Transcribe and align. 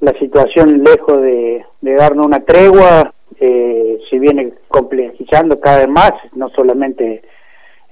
la 0.00 0.12
situación 0.14 0.82
lejos 0.82 1.20
de, 1.20 1.64
darnos 1.80 2.26
una 2.26 2.40
tregua 2.40 3.12
eh, 3.38 3.98
se 4.08 4.18
viene 4.18 4.52
complejizando 4.68 5.60
cada 5.60 5.78
vez 5.78 5.88
más, 5.88 6.12
no 6.34 6.48
solamente 6.50 7.22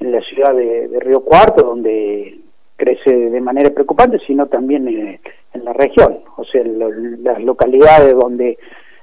en 0.00 0.12
la 0.12 0.20
ciudad 0.22 0.54
de, 0.54 0.98
Río 1.00 1.20
Cuarto, 1.20 1.62
donde 1.62 2.38
crece 2.76 3.10
de 3.10 3.40
manera 3.40 3.70
preocupante, 3.70 4.18
sino 4.26 4.46
también 4.46 4.88
en, 4.88 5.18
la 5.64 5.72
región, 5.72 6.18
o 6.36 6.44
sea, 6.44 6.62
las 6.64 7.42
localidades 7.42 8.14
donde 8.14 8.58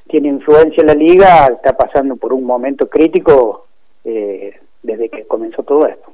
tiene 0.08 0.30
influencia 0.30 0.84
la 0.84 0.94
liga 0.94 1.48
está 1.48 1.76
pasando 1.76 2.16
por 2.16 2.32
un 2.32 2.46
momento 2.46 2.88
crítico 2.88 3.66
eh, 4.06 4.54
desde 4.82 5.10
que 5.10 5.26
comenzó 5.26 5.64
todo 5.64 5.86
esto. 5.86 6.12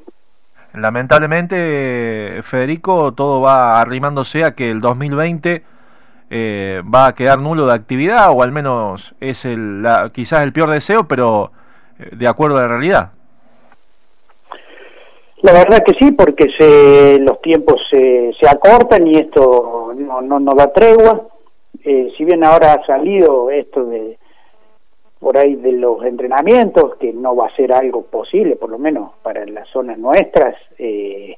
Lamentablemente, 0.74 2.40
Federico, 2.42 3.14
todo 3.14 3.42
va 3.42 3.82
arrimándose 3.82 4.44
a 4.44 4.56
que 4.56 4.72
el 4.72 4.80
2020 4.80 5.62
eh, 6.34 6.82
va 6.84 7.08
a 7.08 7.14
quedar 7.14 7.40
nulo 7.40 7.68
de 7.68 7.74
actividad, 7.74 8.32
o 8.32 8.42
al 8.42 8.54
menos 8.54 9.14
es 9.20 9.44
el, 9.44 9.86
quizás 10.14 10.44
el 10.44 10.54
peor 10.54 10.70
deseo, 10.70 11.06
pero 11.06 11.52
eh, 12.00 12.16
de 12.16 12.28
acuerdo 12.28 12.58
a 12.58 12.62
la 12.62 12.68
realidad. 12.70 13.12
La 15.42 15.52
verdad 15.52 15.84
que 15.84 15.94
sí, 15.96 16.12
porque 16.12 16.50
se, 16.58 17.20
los 17.20 17.42
tiempos 17.42 17.82
se, 17.90 18.32
se 18.40 18.48
acortan 18.48 19.06
y 19.08 19.18
esto 19.18 19.92
no, 19.98 20.22
no, 20.22 20.40
no 20.40 20.56
da 20.56 20.72
tregua. 20.72 21.22
Eh, 21.84 22.14
si 22.16 22.24
bien 22.24 22.46
ahora 22.46 22.74
ha 22.74 22.86
salido 22.86 23.50
esto 23.50 23.84
de, 23.86 24.18
por 25.20 25.38
ahí 25.38 25.56
de 25.56 25.74
los 25.74 26.02
entrenamientos, 26.06 26.96
que 26.96 27.12
no 27.12 27.36
va 27.36 27.48
a 27.48 27.56
ser 27.56 27.74
algo 27.74 28.04
posible, 28.04 28.56
por 28.56 28.70
lo 28.70 28.78
menos 28.78 29.12
para 29.22 29.46
las 29.48 29.68
zonas 29.68 29.98
nuestras, 29.98 30.56
eh, 30.78 31.36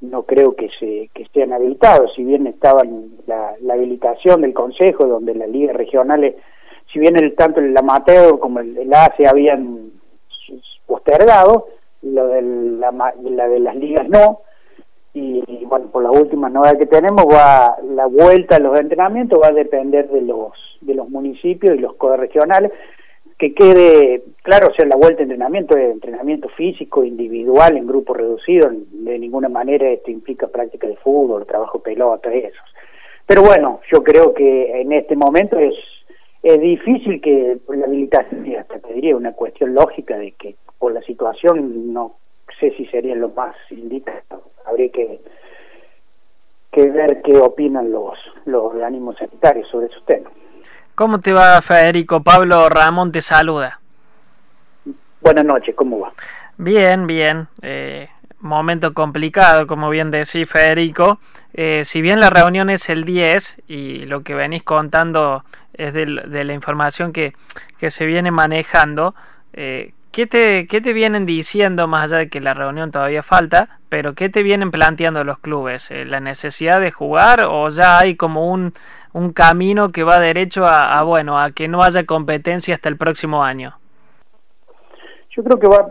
no 0.00 0.22
creo 0.22 0.54
que 0.54 0.68
se 0.78 1.10
que 1.14 1.24
estén 1.24 1.52
habilitados, 1.52 2.14
si 2.14 2.24
bien 2.24 2.46
estaban 2.46 3.08
la, 3.26 3.54
habilitación 3.72 4.42
del 4.42 4.54
Consejo, 4.54 5.06
donde 5.06 5.34
las 5.34 5.48
ligas 5.48 5.76
regionales, 5.76 6.36
si 6.92 6.98
bien 6.98 7.16
el, 7.16 7.34
tanto 7.34 7.60
el 7.60 7.76
amateur 7.76 8.38
como 8.38 8.60
el, 8.60 8.76
el 8.78 8.94
ACE 8.94 9.26
habían 9.26 9.90
postergado, 10.86 11.66
lo 12.02 12.28
de 12.28 12.42
la, 12.42 12.92
la 13.22 13.48
de 13.48 13.60
las 13.60 13.76
ligas 13.76 14.08
no, 14.08 14.40
y, 15.14 15.64
bueno, 15.64 15.86
por 15.86 16.02
la 16.02 16.10
última 16.10 16.48
novedad 16.48 16.78
que 16.78 16.86
tenemos, 16.86 17.24
va 17.26 17.76
la 17.82 18.06
vuelta 18.06 18.56
a 18.56 18.60
los 18.60 18.78
entrenamientos 18.78 19.40
va 19.42 19.48
a 19.48 19.52
depender 19.52 20.08
de 20.10 20.22
los 20.22 20.52
de 20.80 20.94
los 20.94 21.08
municipios 21.08 21.76
y 21.76 21.80
los 21.80 21.96
codes 21.96 22.20
regionales, 22.20 22.70
que 23.38 23.54
quede 23.54 24.22
claro, 24.42 24.68
o 24.68 24.74
sea, 24.74 24.84
la 24.84 24.96
vuelta 24.96 25.18
de 25.18 25.24
entrenamiento 25.24 25.76
es 25.76 25.92
entrenamiento 25.92 26.48
físico, 26.48 27.04
individual, 27.04 27.76
en 27.76 27.86
grupo 27.86 28.12
reducido, 28.12 28.68
de 28.72 29.18
ninguna 29.18 29.48
manera 29.48 29.88
esto 29.88 30.10
implica 30.10 30.48
práctica 30.48 30.88
de 30.88 30.96
fútbol, 30.96 31.46
trabajo 31.46 31.78
pelota, 31.78 32.32
eso. 32.32 32.60
Pero 33.26 33.42
bueno, 33.42 33.80
yo 33.92 34.02
creo 34.02 34.34
que 34.34 34.80
en 34.80 34.92
este 34.92 35.14
momento 35.14 35.58
es, 35.58 35.74
es 36.42 36.60
difícil 36.60 37.20
que 37.20 37.58
la 37.68 37.86
habilitación, 37.86 38.56
hasta 38.56 38.78
te 38.80 38.94
diría 38.94 39.16
una 39.16 39.32
cuestión 39.32 39.74
lógica 39.74 40.18
de 40.18 40.32
que 40.32 40.56
por 40.78 40.92
la 40.92 41.02
situación 41.02 41.92
no 41.92 42.14
sé 42.58 42.70
si 42.70 42.86
sería 42.86 43.14
lo 43.14 43.28
más 43.28 43.54
indicado. 43.70 44.42
Habría 44.64 44.88
que, 44.88 45.20
que 46.72 46.90
ver 46.90 47.22
qué 47.22 47.36
opinan 47.36 47.92
los, 47.92 48.18
los 48.46 48.64
organismos 48.64 49.16
sanitarios 49.16 49.68
sobre 49.68 49.86
esos 49.86 50.04
temas. 50.06 50.32
¿Cómo 50.98 51.20
te 51.20 51.32
va, 51.32 51.62
Federico? 51.62 52.24
Pablo 52.24 52.68
Ramón 52.68 53.12
te 53.12 53.22
saluda. 53.22 53.78
Buenas 55.20 55.44
noches, 55.44 55.72
¿cómo 55.76 56.00
va? 56.00 56.12
Bien, 56.56 57.06
bien. 57.06 57.46
Eh, 57.62 58.08
momento 58.40 58.92
complicado, 58.94 59.68
como 59.68 59.90
bien 59.90 60.10
decís, 60.10 60.50
Federico. 60.50 61.20
Eh, 61.54 61.82
si 61.84 62.02
bien 62.02 62.18
la 62.18 62.30
reunión 62.30 62.68
es 62.68 62.88
el 62.88 63.04
10 63.04 63.62
y 63.68 64.06
lo 64.06 64.24
que 64.24 64.34
venís 64.34 64.64
contando 64.64 65.44
es 65.72 65.94
de, 65.94 66.04
la 66.04 66.52
información 66.52 67.12
que, 67.12 67.32
que, 67.78 67.90
se 67.90 68.04
viene 68.04 68.32
manejando, 68.32 69.14
eh, 69.52 69.92
¿qué, 70.10 70.26
te, 70.26 70.66
¿qué 70.66 70.80
te 70.80 70.92
vienen 70.92 71.26
diciendo, 71.26 71.86
más 71.86 72.06
allá 72.06 72.18
de 72.18 72.28
que 72.28 72.40
la 72.40 72.54
reunión 72.54 72.90
todavía 72.90 73.22
falta, 73.22 73.78
pero 73.88 74.14
qué 74.14 74.30
te 74.30 74.42
vienen 74.42 74.72
planteando 74.72 75.22
los 75.22 75.38
clubes? 75.38 75.92
¿La 75.92 76.18
necesidad 76.18 76.80
de 76.80 76.90
jugar 76.90 77.46
o 77.48 77.68
ya 77.68 78.00
hay 78.00 78.16
como 78.16 78.50
un 78.50 78.74
un 79.12 79.32
camino 79.32 79.90
que 79.90 80.04
va 80.04 80.18
derecho 80.18 80.64
a, 80.64 81.02
bueno 81.02 81.38
a 81.38 81.50
que 81.52 81.68
no 81.68 81.82
haya 81.82 82.04
competencia 82.04 82.74
hasta 82.74 82.88
el 82.88 82.96
próximo 82.96 83.42
año? 83.42 83.74
Yo 85.30 85.44
creo 85.44 85.58
que 85.58 85.68
va, 85.68 85.88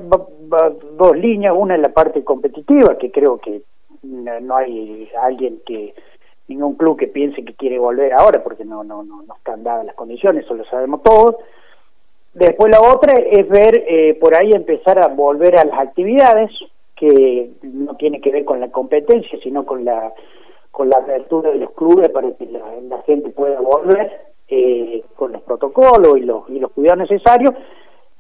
dos 0.98 1.18
líneas, 1.18 1.54
una 1.56 1.76
en 1.76 1.82
la 1.82 1.90
parte 1.90 2.24
competitiva, 2.24 2.98
que 2.98 3.12
creo 3.12 3.38
que 3.38 3.62
no 4.04 4.56
hay 4.56 5.10
alguien 5.22 5.60
que 5.66 5.94
ningún 6.48 6.76
club 6.76 6.98
que 6.98 7.08
piense 7.08 7.44
que 7.44 7.54
quiere 7.54 7.80
volver 7.80 8.14
ahora, 8.14 8.44
porque 8.44 8.66
no 8.66 8.84
no 8.84 9.04
no, 9.04 9.24
no 9.24 9.36
están 9.36 9.64
dadas 9.64 9.86
las 9.86 9.96
condiciones, 9.96 10.46
eso 10.46 10.54
lo 10.54 10.66
sabemos 10.66 11.04
todos. 11.04 11.36
Después 12.34 12.72
la 12.72 12.82
otra 12.82 13.14
es 13.14 13.50
ver 13.50 13.84
eh, 13.88 14.14
por 14.20 14.36
ahí 14.36 14.52
empezar 14.52 15.02
a 15.02 15.08
volver 15.08 15.58
a 15.58 15.66
las 15.66 15.80
actividades 15.80 16.52
que 16.96 17.52
no 17.64 17.96
tiene 17.96 18.22
que 18.22 18.32
ver 18.32 18.46
con 18.46 18.60
la 18.60 18.70
competencia, 18.70 19.40
sino 19.42 19.66
con 19.66 19.86
la 19.86 20.14
con 20.78 20.90
la 20.90 20.98
apertura 20.98 21.50
de 21.50 21.58
los 21.58 21.72
clubes 21.72 22.08
para 22.10 22.32
que 22.34 22.46
la, 22.46 23.02
gente 23.08 23.32
pueda 23.32 23.60
volver 23.60 24.12
eh, 24.48 25.02
con 25.16 25.32
los 25.32 25.42
protocolos 25.42 26.20
y 26.20 26.22
los, 26.22 26.48
y 26.50 26.60
los 26.60 26.72
cuidados 26.72 27.10
necesarios. 27.10 27.56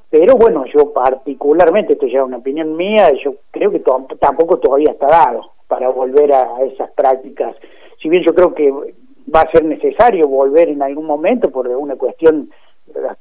Pero 0.09 0.33
bueno, 0.37 0.65
yo 0.73 0.91
particularmente, 0.91 1.93
esto 1.93 2.07
ya 2.07 2.17
es 2.17 2.25
una 2.25 2.37
opinión 2.37 2.75
mía, 2.75 3.11
yo 3.23 3.35
creo 3.51 3.69
que 3.69 3.83
tampoco 4.19 4.57
todavía 4.57 4.93
está 4.93 5.05
dado 5.05 5.51
para 5.67 5.89
volver 5.89 6.33
a 6.33 6.63
esas 6.63 6.89
prácticas. 6.93 7.55
Si 8.01 8.09
bien 8.09 8.23
yo 8.23 8.33
creo 8.33 8.55
que 8.55 8.71
va 8.71 9.41
a 9.41 9.51
ser 9.51 9.63
necesario 9.63 10.27
volver 10.27 10.69
en 10.69 10.81
algún 10.81 11.05
momento 11.05 11.51
por 11.51 11.67
una 11.67 11.95
cuestión 11.95 12.49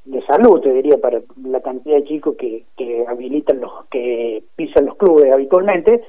de 0.07 0.23
salud, 0.23 0.63
te 0.63 0.73
diría, 0.73 0.97
para 0.97 1.21
la 1.45 1.61
cantidad 1.61 1.97
de 1.97 2.05
chicos 2.05 2.37
que, 2.39 2.65
que 2.75 3.05
habilitan 3.07 3.61
los, 3.61 3.85
que 3.91 4.45
pisan 4.57 4.87
los 4.87 4.97
clubes 4.97 5.31
habitualmente, 5.31 6.05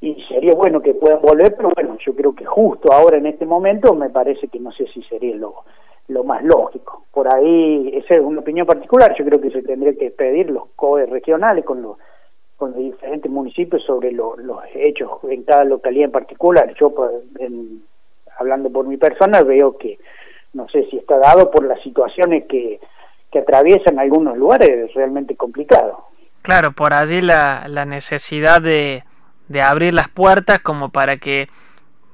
y 0.00 0.22
sería 0.28 0.54
bueno 0.54 0.80
que 0.80 0.94
puedan 0.94 1.20
volver, 1.20 1.54
pero 1.56 1.70
bueno, 1.74 1.98
yo 2.04 2.14
creo 2.14 2.34
que 2.34 2.44
justo 2.44 2.92
ahora 2.92 3.16
en 3.16 3.26
este 3.26 3.46
momento 3.46 3.94
me 3.94 4.10
parece 4.10 4.48
que 4.48 4.60
no 4.60 4.70
sé 4.72 4.86
si 4.94 5.02
sería 5.02 5.34
lo, 5.34 5.64
lo 6.08 6.24
más 6.24 6.42
lógico. 6.44 7.04
Por 7.12 7.32
ahí, 7.32 7.90
esa 7.94 8.14
es 8.14 8.20
una 8.20 8.40
opinión 8.40 8.66
particular, 8.66 9.14
yo 9.18 9.24
creo 9.24 9.40
que 9.40 9.50
se 9.50 9.62
tendría 9.62 9.94
que 9.94 10.10
pedir 10.10 10.50
los 10.50 10.64
COE 10.76 11.06
regionales 11.06 11.64
con 11.64 11.82
los, 11.82 11.98
con 12.56 12.72
los 12.72 12.80
diferentes 12.80 13.30
municipios 13.30 13.84
sobre 13.84 14.12
los 14.12 14.38
hechos 14.74 15.10
en 15.28 15.42
cada 15.42 15.64
localidad 15.64 16.06
en 16.06 16.12
particular. 16.12 16.72
Yo, 16.78 16.90
pues, 16.90 17.10
hablando 18.38 18.70
por 18.70 18.86
mi 18.86 18.96
persona, 18.96 19.42
veo 19.42 19.76
que 19.76 19.98
no 20.54 20.68
sé 20.68 20.84
si 20.90 20.96
está 20.96 21.18
dado 21.18 21.50
por 21.50 21.64
las 21.64 21.80
situaciones 21.82 22.46
que, 22.46 22.80
que 23.32 23.40
atraviesan 23.40 23.98
algunos 23.98 24.38
lugares, 24.38 24.70
es 24.88 24.94
realmente 24.94 25.36
complicado. 25.36 26.04
Claro, 26.42 26.72
por 26.72 26.94
allí 26.94 27.20
la, 27.20 27.66
la 27.68 27.84
necesidad 27.84 28.62
de 28.62 29.02
de 29.48 29.62
abrir 29.62 29.94
las 29.94 30.08
puertas 30.08 30.60
como 30.60 30.90
para 30.90 31.16
que 31.16 31.48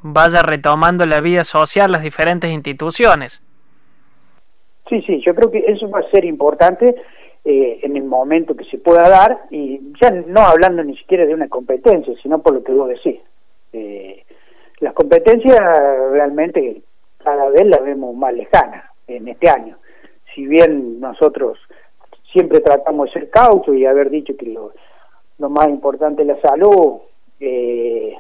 vaya 0.03 0.43
retomando 0.43 1.07
la 1.07 1.21
vida 1.21 1.45
social 1.45 1.91
las 1.91 2.03
diferentes 2.03 2.51
instituciones. 2.51 3.43
Sí, 4.89 5.03
sí, 5.03 5.23
yo 5.25 5.35
creo 5.35 5.51
que 5.51 5.65
eso 5.67 5.89
va 5.89 6.01
a 6.01 6.11
ser 6.11 6.25
importante 6.25 6.95
eh, 7.45 7.81
en 7.83 7.97
el 7.97 8.05
momento 8.05 8.55
que 8.55 8.65
se 8.65 8.79
pueda 8.79 9.09
dar 9.09 9.47
y 9.51 9.81
ya 10.01 10.11
no 10.11 10.41
hablando 10.41 10.85
ni 10.85 10.97
siquiera 10.97 11.25
de 11.25 11.35
una 11.35 11.49
competencia, 11.49 12.15
sino 12.23 12.41
por 12.41 12.55
lo 12.55 12.63
que 12.63 12.73
vos 12.73 12.89
decís. 12.89 13.21
Eh, 13.73 14.23
las 14.81 14.93
competencias 14.93 15.59
realmente 16.13 16.83
cada 17.23 17.49
vez 17.49 17.67
las 17.67 17.83
vemos 17.83 18.15
más 18.15 18.35
lejanas 18.35 18.85
en 19.07 19.29
este 19.29 19.49
año. 19.49 19.79
Si 20.35 20.47
bien 20.47 21.01
nosotros 21.01 21.59
siempre 22.31 22.61
tratamos 22.61 23.07
de 23.07 23.13
ser 23.21 23.31
cautos 23.31 23.75
y 23.75 23.87
haber 23.87 24.11
dicho 24.11 24.37
que 24.37 24.47
lo, 24.47 24.73
lo 25.39 25.49
más 25.49 25.69
importante 25.69 26.23
es 26.23 26.29
la 26.29 26.41
salud, 26.41 26.99
eh, 27.41 28.15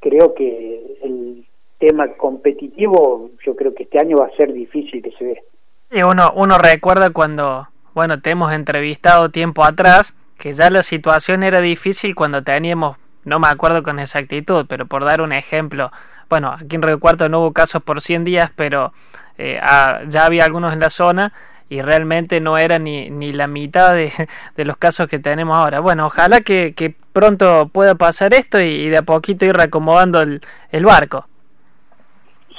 creo 0.00 0.34
que 0.34 0.96
el 1.02 1.44
tema 1.78 2.08
competitivo, 2.16 3.30
yo 3.44 3.54
creo 3.56 3.74
que 3.74 3.84
este 3.84 3.98
año 3.98 4.18
va 4.18 4.26
a 4.26 4.36
ser 4.36 4.52
difícil 4.52 5.02
que 5.02 5.12
se 5.12 5.24
ve. 5.24 5.42
Y 5.90 6.02
uno, 6.02 6.32
uno 6.34 6.58
recuerda 6.58 7.10
cuando, 7.10 7.68
bueno, 7.94 8.20
te 8.20 8.30
hemos 8.30 8.52
entrevistado 8.52 9.30
tiempo 9.30 9.64
atrás, 9.64 10.14
que 10.38 10.52
ya 10.52 10.70
la 10.70 10.82
situación 10.82 11.42
era 11.42 11.60
difícil 11.60 12.14
cuando 12.14 12.42
teníamos, 12.42 12.96
no 13.24 13.38
me 13.38 13.48
acuerdo 13.48 13.82
con 13.82 13.98
exactitud, 13.98 14.66
pero 14.68 14.86
por 14.86 15.04
dar 15.04 15.20
un 15.20 15.32
ejemplo, 15.32 15.90
bueno, 16.28 16.52
aquí 16.52 16.76
en 16.76 16.82
Río 16.82 17.00
Cuarto 17.00 17.28
no 17.28 17.40
hubo 17.40 17.52
casos 17.52 17.82
por 17.82 18.00
100 18.00 18.24
días, 18.24 18.50
pero 18.54 18.92
eh, 19.38 19.60
ya 20.08 20.26
había 20.26 20.44
algunos 20.44 20.72
en 20.72 20.80
la 20.80 20.90
zona 20.90 21.32
y 21.68 21.82
realmente 21.82 22.40
no 22.40 22.56
era 22.56 22.78
ni, 22.78 23.10
ni 23.10 23.32
la 23.32 23.46
mitad 23.46 23.94
de, 23.94 24.10
de, 24.56 24.64
los 24.64 24.76
casos 24.76 25.08
que 25.08 25.18
tenemos 25.18 25.56
ahora. 25.56 25.80
Bueno, 25.80 26.06
ojalá 26.06 26.40
que, 26.40 26.94
pronto 27.12 27.68
pueda 27.72 27.94
pasar 27.94 28.32
esto 28.34 28.60
y, 28.60 28.88
de 28.88 28.98
a 28.98 29.02
poquito 29.02 29.44
ir 29.44 29.54
reacomodando 29.54 30.20
el, 30.20 30.40
el 30.70 30.84
barco. 30.84 31.26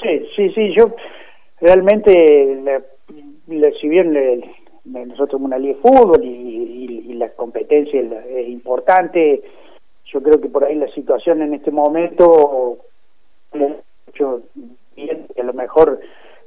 Sí, 0.01 0.25
sí, 0.35 0.50
sí, 0.51 0.73
yo 0.73 0.95
realmente, 1.59 2.81
si 3.81 3.88
bien 3.88 4.13
nosotros 4.85 5.31
somos 5.31 5.47
una 5.47 5.57
liga 5.57 5.75
de 5.75 5.81
fútbol 5.81 6.23
y, 6.23 7.03
y, 7.07 7.13
la 7.19 7.29
competencia 7.29 8.00
es 8.00 8.47
importante, 8.47 9.41
yo 10.06 10.23
creo 10.23 10.39
que 10.39 10.47
por 10.47 10.63
ahí 10.63 10.75
la 10.75 10.88
situación 10.91 11.41
en 11.41 11.53
este 11.53 11.69
momento, 11.69 12.77
yo, 14.13 14.39
bien, 14.95 15.25
a 15.38 15.44
lo 15.44 15.53
mejor 15.53 16.00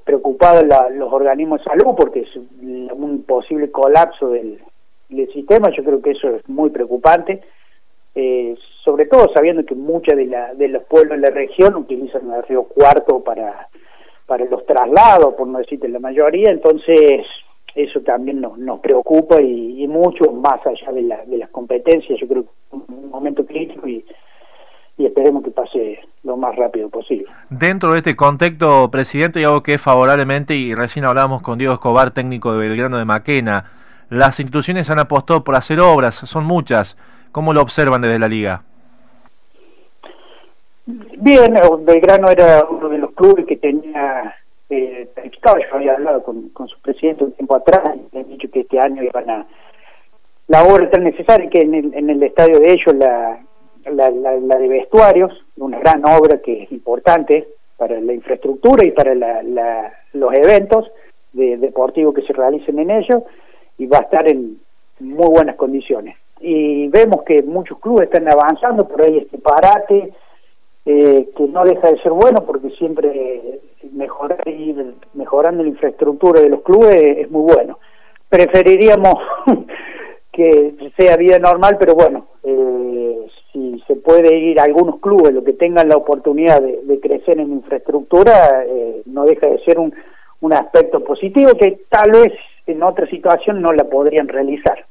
preocupa 0.05 0.53
preocupados 0.61 0.93
los 0.95 1.13
organismos 1.13 1.61
de 1.61 1.65
salud 1.65 1.95
porque 1.97 2.21
es 2.21 2.37
un 2.37 3.25
posible 3.27 3.71
colapso 3.71 4.31
del, 4.31 4.61
sistema, 5.33 5.71
yo 5.77 5.85
creo 5.85 6.01
que 6.01 6.13
eso 6.13 6.37
es 6.37 6.49
muy 6.49 6.71
preocupante, 6.71 7.43
eh, 8.15 8.57
sobre 8.83 9.05
todo 9.05 9.31
sabiendo 9.35 9.63
que 9.65 9.75
muchos 9.75 10.17
de, 10.17 10.25
la, 10.25 10.55
de 10.55 10.69
los 10.69 10.85
pueblos 10.85 11.21
de 11.21 11.29
la 11.29 11.35
región 11.35 11.77
utilizan 11.77 12.33
el 12.33 12.43
río 12.45 12.63
Cuarto 12.63 13.21
para, 13.21 13.69
para 14.27 14.47
los 14.47 14.65
traslados, 14.65 15.35
por 15.35 15.47
no 15.49 15.59
decirte 15.59 15.87
la 15.89 15.99
mayoría, 15.99 16.49
entonces 16.49 17.27
eso 17.75 18.01
también 18.01 18.41
nos, 18.41 18.57
nos 18.57 18.81
preocupa 18.81 19.41
y, 19.43 19.87
mucho 19.87 20.33
más 20.33 20.67
allá 20.67 20.93
de, 20.93 21.03
la, 21.03 21.25
de 21.27 21.37
las 21.37 21.51
competencias, 21.51 22.19
yo 22.19 22.27
creo 22.27 22.43
que 22.45 22.49
es 22.49 22.73
un 22.73 23.11
momento 23.11 23.45
crítico 23.45 23.87
y, 23.87 24.03
y 24.99 25.07
esperemos 25.07 25.43
que 25.43 25.51
pase 25.51 26.01
lo 26.25 26.37
más 26.37 26.55
rápido 26.57 26.89
posible. 26.89 27.27
Dentro 27.51 27.93
de 27.93 27.99
este 27.99 28.17
contexto, 28.17 28.91
presidente, 28.91 29.41
y 29.41 29.45
algo 29.45 29.63
que 29.63 29.75
es 29.75 29.83
favorablemente, 29.83 30.55
y 30.55 30.75
recién 30.75 31.05
hablamos 31.05 31.43
con 31.43 31.59
Diego 31.59 31.75
Escobar, 31.75 32.13
técnico 32.13 32.53
de 32.53 32.69
Belgrano 32.69 32.99
de 32.99 33.05
Maquena, 33.05 33.71
las 34.11 34.39
instituciones 34.39 34.91
han 34.91 34.99
apostado 34.99 35.43
por 35.43 35.55
hacer 35.55 35.81
obras, 35.81 36.15
son 36.15 36.45
muchas. 36.45 36.97
¿Cómo 37.33 37.55
lo 37.55 37.63
observan 37.63 38.03
desde 38.03 38.19
la 38.19 38.29
liga? 38.29 38.63
Bien, 40.87 41.55
Belgrano 41.85 42.29
era 42.29 42.65
uno 42.69 42.89
de 42.89 42.99
los 42.99 43.13
clubes 43.13 43.47
que 43.47 43.57
tenía 43.57 44.35
eh, 44.69 45.09
yo 45.25 45.77
había 45.77 45.93
hablado 45.93 46.23
con, 46.23 46.51
su 46.67 46.81
presidente 46.81 47.25
un 47.25 47.33
tiempo 47.33 47.57
atrás, 47.57 47.83
y 48.13 48.19
han 48.19 48.29
dicho 48.29 48.49
que 48.51 48.61
este 48.61 48.79
año 48.79 49.03
iban 49.03 49.29
a 49.29 49.47
la 50.49 50.65
obra 50.65 50.89
tan 50.91 51.05
necesaria 51.05 51.51
que 51.51 51.61
en 51.61 51.75
el, 51.75 51.95
en 51.95 52.09
el 52.09 52.23
estadio 52.23 52.59
de 52.59 52.73
ellos 52.73 52.95
la, 52.95 53.39
la, 53.91 54.11
la, 54.11 54.57
de 54.59 54.69
vestuarios, 54.69 55.33
una 55.57 55.79
gran 55.79 56.05
obra 56.07 56.39
que 56.39 56.65
es 56.65 56.73
importante 56.73 57.49
para 57.77 58.01
la 58.01 58.13
infraestructura 58.13 58.85
y 58.85 58.91
para 58.93 59.15
los 59.15 60.35
eventos 60.35 60.91
de, 61.33 61.57
deportivos 61.57 62.15
que 62.15 62.23
se 62.23 62.33
realicen 62.33 62.79
en 62.79 62.91
ellos 62.91 63.23
y 63.79 63.87
va 63.87 63.99
a 63.99 64.03
estar 64.03 64.29
en 64.29 64.59
muy 65.01 65.29
buenas 65.29 65.57
condiciones. 65.57 66.17
Y 66.41 66.89
vemos 66.89 67.23
que 67.23 67.43
muchos 67.43 67.79
clubes 67.79 68.05
están 68.05 68.29
avanzando, 68.29 68.87
por 68.87 69.03
ahí 69.03 69.19
este 69.19 69.39
parate, 69.39 70.13
eh, 70.85 71.29
que 71.37 71.45
no 71.45 71.65
deja 71.65 71.93
de 71.93 72.03
ser 72.03 72.11
bueno 72.11 72.45
porque 72.45 72.71
siempre 72.71 73.61
mejorar 73.93 74.43
ir 74.49 74.95
mejorando 75.15 75.63
la 75.63 75.69
infraestructura 75.69 76.41
de 76.41 76.49
los 76.49 76.63
clubes 76.63 77.19
es 77.19 77.31
muy 77.31 77.53
bueno. 77.53 77.79
Preferiríamos 78.29 79.15
que 80.33 80.75
sea 80.97 81.17
vida 81.17 81.39
normal, 81.39 81.77
pero 81.79 81.95
bueno, 81.95 82.27
eh, 82.43 82.82
puede 84.05 84.37
ir 84.37 84.61
a 84.61 84.65
algunos 84.65 85.01
clubes, 85.01 85.33
lo 85.33 85.45
que 85.45 85.53
tengan 85.53 85.89
la 85.89 85.97
oportunidad 85.97 86.61
de, 86.63 87.01
crecer 87.01 87.41
en 87.41 87.53
infraestructura, 87.53 88.65
eh, 88.67 89.03
no 89.07 89.25
deja 89.25 89.49
de 89.49 89.59
ser 89.65 89.79
un, 89.79 89.95
un 90.41 90.53
aspecto 90.53 91.03
positivo 91.03 91.55
que 91.55 91.81
tal 91.89 92.13
vez 92.13 92.33
en 92.67 92.83
otra 92.83 93.07
situación 93.07 93.63
no 93.63 93.73
la 93.73 93.85
podrían 93.85 94.29
realizar. 94.29 94.87